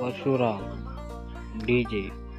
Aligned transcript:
Parshuram 0.00 0.62
DJ. 1.66 2.29